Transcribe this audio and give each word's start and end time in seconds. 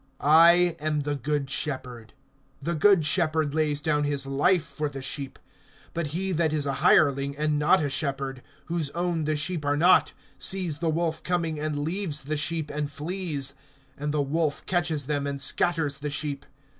(11)I 0.19 0.77
am 0.81 1.01
the 1.01 1.13
good 1.13 1.47
shepherd. 1.47 2.13
The 2.59 2.73
good 2.73 3.05
shepherd 3.05 3.53
lays 3.53 3.79
down 3.79 4.03
his 4.03 4.25
life 4.25 4.63
for 4.63 4.89
the 4.89 4.99
sheep. 4.99 5.37
(12)But 5.93 6.07
he 6.07 6.31
that 6.31 6.51
is 6.51 6.65
a 6.65 6.73
hireling, 6.81 7.37
and 7.37 7.59
not 7.59 7.83
a 7.83 7.87
shepherd, 7.91 8.41
whose 8.65 8.89
own 8.95 9.25
the 9.25 9.35
sheep 9.35 9.63
are 9.63 9.77
not, 9.77 10.13
sees 10.39 10.79
the 10.79 10.89
wolf 10.89 11.21
coming, 11.21 11.59
and 11.59 11.77
leaves 11.83 12.23
the 12.23 12.35
sheep, 12.37 12.71
and 12.71 12.89
flees; 12.89 13.53
and 13.95 14.11
the 14.11 14.23
wolf 14.23 14.65
catches 14.65 15.05
them, 15.05 15.27
and 15.27 15.39
scatters 15.39 15.99
the 15.99 16.09
sheep. 16.09 16.47